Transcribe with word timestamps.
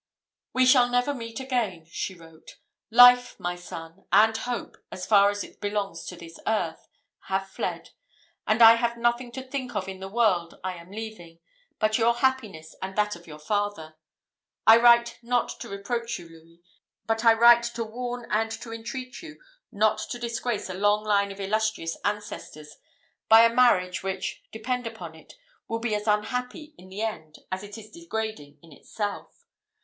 "We 0.51 0.65
shall 0.65 0.89
never 0.89 1.13
meet 1.13 1.39
again!" 1.39 1.85
she 1.85 2.15
wrote. 2.15 2.57
"Life, 2.89 3.39
my 3.39 3.55
son, 3.55 4.05
and 4.11 4.35
hope, 4.35 4.77
as 4.91 5.05
far 5.05 5.29
as 5.29 5.43
it 5.43 5.61
belongs 5.61 6.05
to 6.07 6.15
this 6.15 6.39
earth, 6.47 6.87
have 7.27 7.47
fled; 7.51 7.91
and 8.47 8.63
I 8.63 8.77
have 8.77 8.97
nothing 8.97 9.31
to 9.33 9.43
think 9.43 9.75
of 9.75 9.87
in 9.87 9.99
the 9.99 10.09
world 10.09 10.59
I 10.63 10.73
am 10.73 10.89
leaving, 10.89 11.37
but 11.77 11.99
your 11.99 12.15
happiness 12.15 12.75
and 12.81 12.95
that 12.95 13.15
of 13.15 13.27
your 13.27 13.37
father. 13.37 13.95
I 14.65 14.77
write 14.77 15.19
not 15.21 15.49
to 15.59 15.69
reproach 15.69 16.17
you, 16.17 16.27
Louis, 16.29 16.63
but 17.05 17.23
I 17.23 17.33
write 17.33 17.61
to 17.75 17.83
warn 17.83 18.25
and 18.31 18.49
to 18.53 18.73
entreat 18.73 19.21
you 19.21 19.39
not 19.71 19.99
to 20.09 20.17
disgrace 20.17 20.67
a 20.67 20.73
long 20.73 21.03
line 21.03 21.31
of 21.31 21.39
illustrious 21.39 21.95
ancestors, 22.03 22.75
by 23.29 23.45
a 23.45 23.53
marriage, 23.53 24.01
which, 24.01 24.41
depend 24.51 24.87
upon 24.87 25.13
it, 25.13 25.33
will 25.67 25.77
be 25.79 25.93
as 25.93 26.07
unhappy 26.07 26.73
in 26.75 26.89
the 26.89 27.01
end 27.03 27.35
as 27.51 27.61
it 27.61 27.77
is 27.77 27.91
degrading 27.91 28.57
in 28.63 28.71
itself. 28.71 29.45